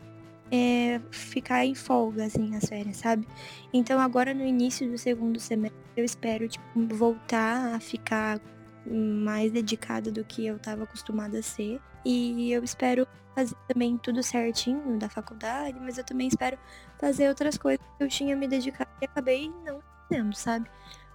é, 0.50 1.00
ficar 1.10 1.64
em 1.64 1.74
folga, 1.74 2.26
assim, 2.26 2.54
as 2.56 2.64
férias, 2.64 2.98
sabe? 2.98 3.26
Então 3.72 3.98
agora 3.98 4.34
no 4.34 4.44
início 4.44 4.88
do 4.90 4.98
segundo 4.98 5.40
semestre 5.40 5.78
eu 5.96 6.04
espero, 6.04 6.48
tipo, 6.48 6.64
voltar 6.94 7.74
a 7.74 7.80
ficar 7.80 8.40
mais 8.86 9.50
dedicada 9.52 10.10
do 10.10 10.24
que 10.24 10.46
eu 10.46 10.56
estava 10.56 10.84
acostumada 10.84 11.38
a 11.38 11.42
ser. 11.42 11.80
E 12.04 12.52
eu 12.52 12.62
espero 12.62 13.06
fazer 13.34 13.56
também 13.66 13.98
tudo 13.98 14.22
certinho 14.22 14.98
da 14.98 15.08
faculdade, 15.08 15.78
mas 15.80 15.98
eu 15.98 16.04
também 16.04 16.28
espero 16.28 16.58
fazer 16.98 17.28
outras 17.28 17.58
coisas 17.58 17.84
que 17.96 18.04
eu 18.04 18.08
tinha 18.08 18.36
me 18.36 18.46
dedicado 18.46 18.90
e 19.00 19.04
acabei 19.04 19.50
não 19.64 19.80
fazendo, 20.08 20.34
sabe? 20.34 20.70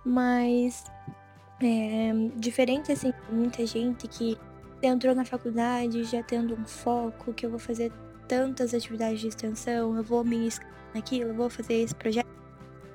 Mas 0.06 0.84
é, 1.62 2.12
diferente 2.36 2.92
assim, 2.92 3.14
muita 3.32 3.66
gente 3.66 4.08
que 4.08 4.38
entrou 4.82 5.14
na 5.14 5.26
faculdade 5.26 6.04
já 6.06 6.24
tendo 6.24 6.56
um 6.56 6.66
foco, 6.66 7.34
que 7.34 7.46
eu 7.46 7.50
vou 7.50 7.60
fazer 7.60 7.92
tantas 8.28 8.74
atividades 8.74 9.20
de 9.20 9.28
extensão, 9.28 9.96
eu 9.98 10.04
vou 10.04 10.24
me 10.24 10.48
inscrever 10.48 10.80
naquilo, 10.94 11.32
eu 11.32 11.36
vou 11.36 11.50
fazer 11.50 11.76
esse 11.76 11.96
projeto. 11.96 12.28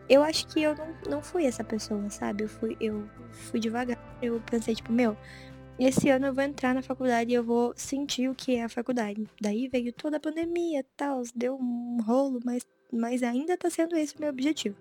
Eu 0.09 0.23
acho 0.23 0.47
que 0.49 0.63
eu 0.63 0.75
não, 0.75 0.95
não 1.09 1.23
fui 1.23 1.47
essa 1.47 1.65
pessoa, 1.65 2.11
sabe? 2.11 2.45
Eu 2.45 2.49
fui, 2.49 2.77
eu 2.81 3.09
fui 3.31 3.59
devagar. 3.59 3.99
Eu 4.25 4.43
pensei, 4.51 4.75
tipo, 4.75 4.93
meu, 4.93 5.17
esse 5.79 6.09
ano 6.09 6.27
eu 6.27 6.35
vou 6.35 6.45
entrar 6.45 6.75
na 6.75 6.83
faculdade 6.83 7.33
e 7.33 7.35
eu 7.35 7.43
vou 7.43 7.73
sentir 7.77 8.29
o 8.29 8.35
que 8.35 8.55
é 8.55 8.65
a 8.65 8.69
faculdade. 8.69 9.29
Daí 9.41 9.69
veio 9.69 9.93
toda 9.93 10.19
a 10.19 10.21
pandemia 10.21 10.81
e 10.81 10.87
tal, 10.97 11.23
deu 11.35 11.57
um 11.57 11.99
rolo, 12.03 12.41
mas, 12.45 12.65
mas 12.93 13.23
ainda 13.23 13.57
tá 13.57 13.69
sendo 13.69 13.97
esse 13.97 14.17
o 14.17 14.21
meu 14.21 14.31
objetivo. 14.31 14.77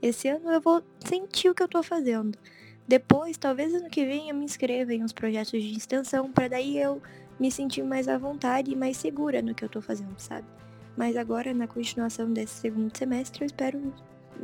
Esse 0.00 0.28
ano 0.28 0.50
eu 0.50 0.60
vou 0.60 0.82
sentir 1.04 1.48
o 1.48 1.54
que 1.54 1.62
eu 1.62 1.68
tô 1.68 1.82
fazendo. 1.82 2.38
Depois, 2.86 3.36
talvez 3.36 3.74
ano 3.74 3.90
que 3.90 4.04
vem, 4.04 4.28
eu 4.28 4.36
me 4.36 4.44
inscreva 4.44 4.94
em 4.94 5.02
uns 5.02 5.12
projetos 5.12 5.60
de 5.60 5.76
extensão, 5.76 6.30
para 6.30 6.46
daí 6.48 6.78
eu 6.78 7.02
me 7.38 7.50
sentir 7.50 7.82
mais 7.82 8.06
à 8.06 8.16
vontade 8.16 8.70
e 8.70 8.76
mais 8.76 8.96
segura 8.96 9.42
no 9.42 9.54
que 9.54 9.64
eu 9.64 9.68
tô 9.68 9.82
fazendo, 9.82 10.14
sabe? 10.18 10.46
Mas 10.96 11.16
agora, 11.16 11.52
na 11.52 11.66
continuação 11.66 12.32
desse 12.32 12.54
segundo 12.54 12.96
semestre, 12.96 13.42
eu 13.42 13.46
espero 13.46 13.92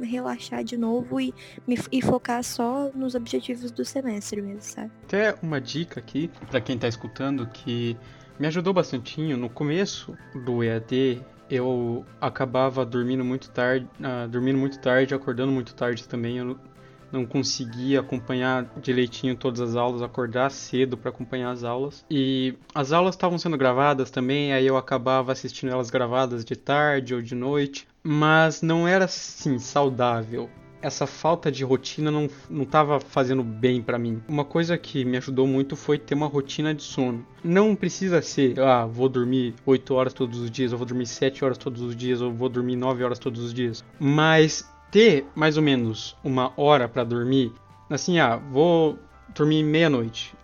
relaxar 0.03 0.65
de 0.65 0.77
novo 0.77 1.21
e, 1.21 1.35
me, 1.67 1.79
e 1.91 2.01
focar 2.01 2.43
só 2.43 2.91
nos 2.95 3.15
objetivos 3.15 3.71
do 3.71 3.85
semestre 3.85 4.41
mesmo, 4.41 4.63
sabe? 4.63 4.91
Até 5.05 5.35
uma 5.43 5.61
dica 5.61 6.01
aqui 6.01 6.31
para 6.51 6.61
quem 6.61 6.79
tá 6.79 6.89
escutando 6.89 7.47
que 7.47 7.97
me 8.39 8.47
ajudou 8.47 8.73
bastante 8.73 9.21
no 9.37 9.49
começo 9.49 10.17
do 10.45 10.63
EAD. 10.65 11.23
Eu 11.51 12.05
acabava 12.21 12.85
dormindo 12.85 13.25
muito 13.25 13.51
tarde, 13.51 13.87
uh, 14.01 14.27
dormindo 14.29 14.59
muito 14.59 14.79
tarde, 14.79 15.15
acordando 15.15 15.53
muito 15.53 15.75
tarde 15.75 16.09
também. 16.09 16.39
Eu 16.39 16.59
não 17.13 17.27
conseguia 17.27 18.01
acompanhar 18.01 18.73
direitinho 18.81 19.37
todas 19.37 19.61
as 19.61 19.77
aulas, 19.77 20.01
acordar 20.01 20.51
cedo 20.51 20.97
para 20.97 21.11
acompanhar 21.11 21.51
as 21.51 21.63
aulas. 21.63 22.05
E 22.11 22.55
as 22.75 22.91
aulas 22.91 23.15
estavam 23.15 23.39
sendo 23.39 23.59
gravadas 23.59 24.11
também, 24.11 24.53
aí 24.53 24.67
eu 24.67 24.79
acabava 24.79 25.31
assistindo 25.31 25.71
elas 25.71 25.91
gravadas 25.91 26.45
de 26.45 26.57
tarde 26.57 27.15
ou 27.15 27.21
de 27.21 27.35
noite, 27.35 27.87
mas 28.03 28.63
não 28.63 28.87
era 28.87 29.05
assim 29.05 29.59
saudável. 29.59 30.51
Essa 30.81 31.07
falta 31.07 31.51
de 31.51 31.63
rotina 31.63 32.11
não 32.11 32.29
não 32.51 32.65
estava 32.65 32.99
fazendo 32.99 33.45
bem 33.45 33.81
para 33.81 33.99
mim. 33.99 34.21
Uma 34.29 34.45
coisa 34.45 34.77
que 34.77 35.05
me 35.05 35.17
ajudou 35.17 35.47
muito 35.47 35.77
foi 35.77 35.97
ter 35.97 36.15
uma 36.15 36.27
rotina 36.27 36.75
de 36.75 36.83
sono. 36.83 37.25
Não 37.45 37.77
precisa 37.77 38.21
ser, 38.21 38.59
ah, 38.59 38.85
vou 38.85 39.09
dormir 39.09 39.55
8 39.65 39.95
horas 39.95 40.13
todos 40.13 40.41
os 40.41 40.51
dias, 40.51 40.73
ou 40.73 40.79
vou 40.79 40.87
dormir 40.87 41.07
7 41.07 41.45
horas 41.45 41.57
todos 41.57 41.81
os 41.83 41.95
dias, 41.95 42.21
ou 42.21 42.33
vou 42.33 42.49
dormir 42.49 42.75
9 42.75 43.05
horas 43.05 43.21
todos 43.21 43.41
os 43.45 43.55
dias. 43.55 43.85
Mas 44.01 44.69
ter 44.91 45.25
mais 45.37 45.57
ou 45.57 45.63
menos 45.63 46.17
uma 46.25 46.53
hora 46.57 46.89
para 46.89 47.05
dormir, 47.05 47.53
assim, 47.89 48.19
ah, 48.19 48.37
vou 48.37 48.99
dormir 49.35 49.63
meia-noite. 49.63 50.35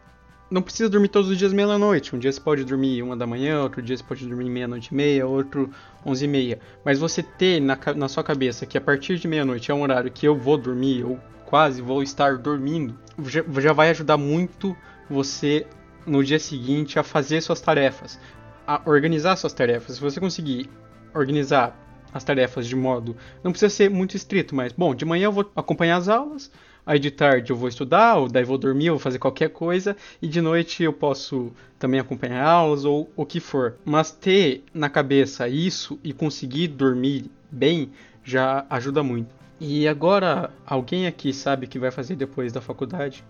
Não 0.51 0.63
precisa 0.63 0.89
dormir 0.89 1.09
todos 1.09 1.31
os 1.31 1.37
dias 1.37 1.53
meia-noite. 1.53 2.17
Um 2.17 2.19
dia 2.19 2.33
você 2.33 2.41
pode 2.41 2.65
dormir 2.65 3.03
uma 3.03 3.15
da 3.15 3.27
manhã, 3.27 3.63
outro 3.63 3.83
dia 3.83 3.97
você 3.97 4.03
pode 4.03 4.27
dormir 4.27 4.49
meia-noite 4.49 4.89
e 4.91 4.95
meia, 4.95 5.27
outro 5.27 5.71
onze 6.07 6.25
e 6.25 6.29
meia. 6.29 6.59
Mas 6.83 6.99
você 6.99 7.23
ter 7.23 7.61
na, 7.61 7.79
na 7.95 8.09
sua 8.09 8.25
cabeça 8.25 8.65
que 8.65 8.79
a 8.79 8.81
partir 8.81 9.19
de 9.19 9.29
meia-noite 9.29 9.71
é 9.71 9.75
um 9.75 9.83
horário 9.83 10.11
que 10.11 10.27
eu 10.27 10.35
vou 10.35 10.57
dormir, 10.57 11.05
ou 11.05 11.21
quase 11.45 11.83
vou 11.83 12.03
estar 12.03 12.39
dormindo, 12.39 12.99
já, 13.25 13.43
já 13.61 13.73
vai 13.73 13.91
ajudar 13.91 14.17
muito 14.17 14.75
você 15.09 15.67
no 16.07 16.25
dia 16.25 16.39
seguinte 16.39 16.99
a 16.99 17.03
fazer 17.03 17.43
suas 17.43 17.61
tarefas, 17.61 18.19
a 18.67 18.81
organizar 18.87 19.37
suas 19.37 19.53
tarefas. 19.53 19.97
Se 19.97 20.01
você 20.01 20.19
conseguir 20.19 20.71
organizar 21.15 21.79
as 22.13 22.25
tarefas 22.25 22.67
de 22.67 22.75
modo. 22.75 23.17
Não 23.43 23.51
precisa 23.51 23.71
ser 23.71 23.91
muito 23.91 24.17
estrito, 24.17 24.55
mas 24.55 24.73
bom, 24.73 24.95
de 24.95 25.05
manhã 25.05 25.27
eu 25.27 25.33
vou 25.33 25.51
acompanhar 25.55 25.97
as 25.97 26.09
aulas, 26.09 26.51
aí 26.89 26.99
de 26.99 27.11
tarde 27.11 27.53
eu 27.53 27.57
vou 27.57 27.69
estudar, 27.69 28.17
ou 28.17 28.29
daí 28.29 28.43
vou 28.43 28.57
dormir, 28.57 28.89
ou 28.89 28.97
vou 28.97 29.03
fazer 29.03 29.19
qualquer 29.19 29.51
coisa, 29.51 29.95
e 30.23 30.27
de 30.27 30.41
noite 30.41 30.83
eu 30.83 30.93
posso 30.93 31.53
também 31.79 32.01
acompanhar 32.01 32.43
aulas 32.43 32.87
ou 32.87 33.13
o 33.15 33.27
que 33.27 33.41
for. 33.41 33.77
Mas 33.85 34.11
ter 34.11 34.65
na 34.73 34.89
cabeça 34.89 35.47
isso 35.47 36.01
e 36.03 36.15
conseguir 36.15 36.69
dormir 36.69 37.27
bem 37.51 37.91
já 38.25 38.65
ajuda 38.71 39.03
muito. 39.03 39.29
E 39.61 39.87
agora, 39.87 40.51
alguém 40.65 41.07
aqui 41.07 41.31
sabe 41.31 41.67
o 41.67 41.69
que 41.69 41.79
vai 41.79 41.91
fazer 41.91 42.17
depois 42.17 42.53
da 42.55 42.61
faculdade? 42.63 43.23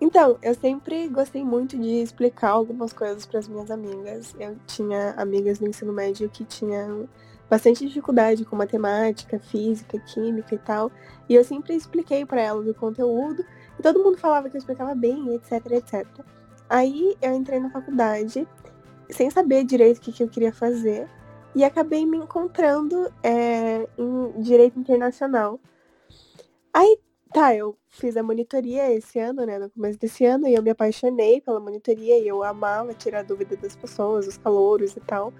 Então, 0.00 0.38
eu 0.42 0.54
sempre 0.54 1.08
gostei 1.08 1.44
muito 1.44 1.78
de 1.78 2.00
explicar 2.02 2.50
algumas 2.50 2.92
coisas 2.92 3.26
para 3.26 3.38
as 3.38 3.46
minhas 3.46 3.70
amigas. 3.70 4.34
Eu 4.40 4.56
tinha 4.66 5.12
amigas 5.16 5.60
no 5.60 5.68
ensino 5.68 5.92
médio 5.92 6.30
que 6.30 6.44
tinham 6.44 7.06
bastante 7.50 7.86
dificuldade 7.86 8.44
com 8.44 8.56
matemática, 8.56 9.38
física, 9.38 9.98
química 9.98 10.54
e 10.54 10.58
tal. 10.58 10.90
E 11.28 11.34
eu 11.34 11.44
sempre 11.44 11.74
expliquei 11.74 12.24
para 12.24 12.40
elas 12.40 12.66
o 12.66 12.74
conteúdo 12.74 13.44
e 13.78 13.82
todo 13.82 14.02
mundo 14.02 14.16
falava 14.16 14.48
que 14.48 14.56
eu 14.56 14.58
explicava 14.58 14.94
bem, 14.94 15.34
etc, 15.34 15.66
etc. 15.72 16.06
Aí 16.68 17.16
eu 17.20 17.34
entrei 17.34 17.58
na 17.58 17.68
faculdade 17.70 18.48
sem 19.10 19.28
saber 19.28 19.64
direito 19.64 19.98
o 19.98 20.00
que, 20.00 20.12
que 20.12 20.22
eu 20.22 20.28
queria 20.28 20.52
fazer 20.52 21.08
e 21.54 21.64
acabei 21.64 22.06
me 22.06 22.16
encontrando 22.16 23.12
é, 23.22 23.86
em 23.98 24.40
direito 24.40 24.78
internacional. 24.78 25.58
Aí 26.72 26.98
tá, 27.32 27.54
eu 27.54 27.76
fiz 27.88 28.16
a 28.16 28.22
monitoria 28.22 28.92
esse 28.92 29.18
ano, 29.18 29.44
né, 29.46 29.58
no 29.58 29.70
começo 29.70 29.98
desse 29.98 30.24
ano, 30.24 30.46
e 30.46 30.54
eu 30.54 30.62
me 30.62 30.70
apaixonei 30.70 31.40
pela 31.40 31.60
monitoria 31.60 32.18
e 32.18 32.26
eu 32.26 32.42
amava 32.42 32.92
tirar 32.94 33.22
dúvida 33.22 33.56
das 33.56 33.76
pessoas, 33.76 34.26
os 34.26 34.36
calouros 34.36 34.96
e 34.96 35.00
tal. 35.00 35.32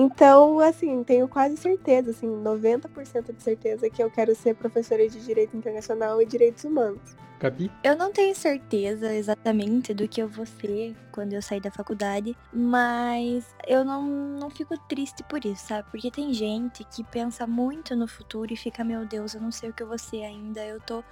Então, 0.00 0.60
assim, 0.60 1.02
tenho 1.02 1.26
quase 1.26 1.56
certeza, 1.56 2.12
assim, 2.12 2.28
90% 2.28 3.34
de 3.34 3.42
certeza 3.42 3.90
que 3.90 4.00
eu 4.00 4.08
quero 4.08 4.32
ser 4.32 4.54
professora 4.54 5.08
de 5.08 5.18
Direito 5.18 5.56
Internacional 5.56 6.22
e 6.22 6.24
Direitos 6.24 6.62
Humanos. 6.62 7.16
Gabi? 7.40 7.68
Eu 7.82 7.96
não 7.96 8.12
tenho 8.12 8.32
certeza 8.32 9.12
exatamente 9.12 9.92
do 9.92 10.06
que 10.06 10.22
eu 10.22 10.28
vou 10.28 10.46
ser 10.46 10.94
quando 11.10 11.32
eu 11.32 11.42
sair 11.42 11.60
da 11.60 11.72
faculdade, 11.72 12.36
mas 12.52 13.44
eu 13.66 13.84
não, 13.84 14.04
não 14.38 14.50
fico 14.50 14.78
triste 14.88 15.24
por 15.24 15.44
isso, 15.44 15.66
sabe? 15.66 15.88
Porque 15.90 16.12
tem 16.12 16.32
gente 16.32 16.84
que 16.84 17.02
pensa 17.02 17.44
muito 17.44 17.96
no 17.96 18.06
futuro 18.06 18.52
e 18.52 18.56
fica, 18.56 18.84
meu 18.84 19.04
Deus, 19.04 19.34
eu 19.34 19.40
não 19.40 19.50
sei 19.50 19.70
o 19.70 19.72
que 19.72 19.82
eu 19.82 19.88
vou 19.88 19.98
ser 19.98 20.22
ainda, 20.22 20.64
eu 20.64 20.80
tô 20.80 21.02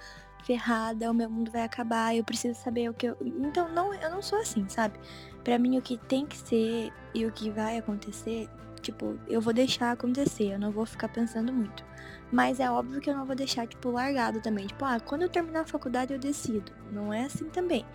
ferrada, 0.45 1.11
o 1.11 1.13
meu 1.13 1.29
mundo 1.29 1.51
vai 1.51 1.63
acabar, 1.63 2.15
eu 2.15 2.23
preciso 2.23 2.57
saber 2.57 2.89
o 2.89 2.93
que 2.93 3.07
eu. 3.07 3.17
Então, 3.21 3.67
não, 3.67 3.93
eu 3.93 4.09
não 4.09 4.21
sou 4.21 4.39
assim, 4.39 4.65
sabe? 4.69 4.97
Para 5.43 5.59
mim, 5.59 5.77
o 5.77 5.81
que 5.81 5.97
tem 5.97 6.25
que 6.25 6.37
ser 6.37 6.93
e 7.13 7.25
o 7.25 7.31
que 7.33 7.49
vai 7.49 7.77
acontecer 7.77 8.49
Tipo, 8.81 9.17
eu 9.27 9.41
vou 9.41 9.53
deixar 9.53 9.91
acontecer, 9.91 10.53
eu 10.53 10.59
não 10.59 10.71
vou 10.71 10.85
ficar 10.85 11.09
pensando 11.09 11.51
muito. 11.53 11.83
Mas 12.31 12.59
é 12.59 12.69
óbvio 12.69 12.99
que 12.99 13.09
eu 13.09 13.15
não 13.15 13.25
vou 13.25 13.35
deixar, 13.35 13.67
tipo, 13.67 13.89
largado 13.89 14.41
também. 14.41 14.67
Tipo, 14.67 14.83
ah, 14.83 14.99
quando 14.99 15.21
eu 15.21 15.29
terminar 15.29 15.61
a 15.61 15.65
faculdade 15.65 16.13
eu 16.13 16.19
decido. 16.19 16.71
Não 16.91 17.13
é 17.13 17.23
assim 17.23 17.45
também. 17.45 17.85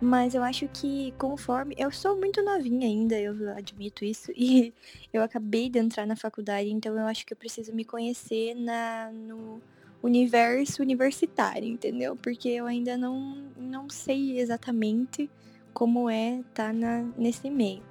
Mas 0.00 0.34
eu 0.34 0.42
acho 0.42 0.68
que 0.68 1.12
conforme. 1.18 1.74
Eu 1.78 1.90
sou 1.92 2.16
muito 2.16 2.42
novinha 2.42 2.86
ainda, 2.86 3.18
eu 3.18 3.34
admito 3.56 4.04
isso. 4.04 4.32
E 4.36 4.72
eu 5.12 5.22
acabei 5.22 5.68
de 5.70 5.78
entrar 5.78 6.06
na 6.06 6.16
faculdade, 6.16 6.70
então 6.70 6.96
eu 6.98 7.06
acho 7.06 7.24
que 7.26 7.32
eu 7.32 7.36
preciso 7.36 7.72
me 7.72 7.84
conhecer 7.84 8.54
na, 8.54 9.10
no 9.12 9.60
universo 10.02 10.82
universitário, 10.82 11.66
entendeu? 11.66 12.16
Porque 12.16 12.48
eu 12.48 12.66
ainda 12.66 12.96
não, 12.96 13.36
não 13.56 13.88
sei 13.90 14.38
exatamente 14.38 15.30
como 15.72 16.08
é 16.08 16.40
estar 16.40 16.72
tá 16.72 17.04
nesse 17.16 17.50
meio. 17.50 17.82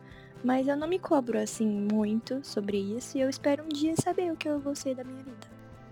Mas 0.46 0.68
eu 0.68 0.78
não 0.78 0.88
me 0.88 1.00
cobro 1.00 1.40
assim 1.40 1.66
muito 1.92 2.40
sobre 2.44 2.78
isso 2.78 3.18
e 3.18 3.22
eu 3.22 3.28
espero 3.28 3.64
um 3.64 3.68
dia 3.68 3.96
saber 3.96 4.32
o 4.32 4.36
que 4.36 4.48
eu 4.48 4.60
vou 4.60 4.75
ser 4.75 4.94
da 4.94 5.04
minha 5.04 5.24
vida. 5.24 5.48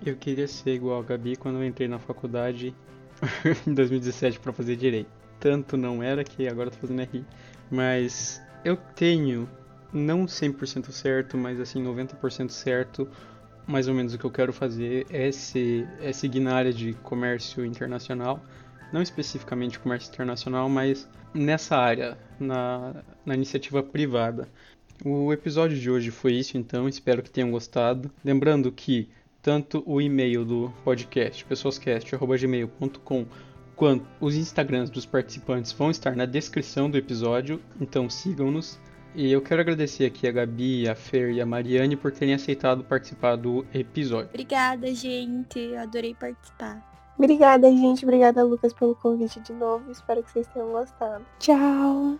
Eu 0.05 0.15
queria 0.15 0.47
ser 0.47 0.75
igual 0.75 0.99
a 0.99 1.03
Gabi 1.03 1.35
quando 1.35 1.55
eu 1.55 1.65
entrei 1.65 1.87
na 1.87 1.97
faculdade 1.97 2.75
em 3.65 3.73
2017 3.73 4.39
para 4.39 4.53
fazer 4.53 4.75
direito. 4.75 5.09
Tanto 5.39 5.75
não 5.75 6.03
era 6.03 6.23
que 6.23 6.47
agora 6.47 6.69
tô 6.69 6.77
fazendo 6.77 7.01
RI. 7.01 7.25
Mas 7.71 8.39
eu 8.63 8.77
tenho, 8.77 9.49
não 9.91 10.27
100% 10.27 10.91
certo, 10.91 11.35
mas 11.35 11.59
assim 11.59 11.83
90% 11.83 12.51
certo, 12.51 13.09
mais 13.65 13.87
ou 13.87 13.95
menos 13.95 14.13
o 14.13 14.19
que 14.19 14.25
eu 14.25 14.31
quero 14.31 14.53
fazer 14.53 15.07
é, 15.09 15.31
ser, 15.31 15.87
é 15.99 16.13
seguir 16.13 16.41
na 16.41 16.53
área 16.53 16.71
de 16.71 16.93
comércio 17.01 17.65
internacional. 17.65 18.39
Não 18.93 19.01
especificamente 19.01 19.79
comércio 19.79 20.11
internacional, 20.11 20.69
mas 20.69 21.09
nessa 21.33 21.75
área, 21.75 22.15
na, 22.39 23.03
na 23.25 23.33
iniciativa 23.33 23.81
privada. 23.81 24.47
O 25.03 25.33
episódio 25.33 25.77
de 25.77 25.89
hoje 25.89 26.11
foi 26.11 26.33
isso, 26.33 26.57
então 26.57 26.87
espero 26.87 27.23
que 27.23 27.29
tenham 27.29 27.49
gostado. 27.49 28.11
Lembrando 28.23 28.71
que 28.71 29.09
tanto 29.41 29.83
o 29.85 29.99
e-mail 29.99 30.45
do 30.45 30.71
podcast, 30.83 31.43
pessoascast.gmail.com, 31.43 33.25
quanto 33.75 34.05
os 34.21 34.35
Instagrams 34.35 34.91
dos 34.91 35.07
participantes 35.07 35.71
vão 35.71 35.89
estar 35.89 36.15
na 36.15 36.25
descrição 36.25 36.89
do 36.89 36.97
episódio, 36.97 37.59
então 37.81 38.07
sigam-nos. 38.09 38.79
E 39.15 39.31
eu 39.31 39.41
quero 39.41 39.61
agradecer 39.61 40.05
aqui 40.05 40.27
a 40.27 40.31
Gabi, 40.31 40.87
a 40.87 40.95
Fer 40.95 41.31
e 41.31 41.41
a 41.41 41.45
Mariane 41.45 41.95
por 41.95 42.11
terem 42.11 42.33
aceitado 42.33 42.83
participar 42.83 43.35
do 43.35 43.65
episódio. 43.73 44.29
Obrigada, 44.29 44.93
gente. 44.93 45.75
Adorei 45.75 46.15
participar. 46.15 46.92
Obrigada, 47.17 47.69
gente. 47.69 48.03
Obrigada, 48.03 48.43
Lucas, 48.43 48.73
pelo 48.73 48.95
convite 48.95 49.39
de 49.39 49.53
novo. 49.53 49.91
Espero 49.91 50.23
que 50.23 50.31
vocês 50.31 50.47
tenham 50.47 50.71
gostado. 50.71 51.23
Tchau. 51.39 52.17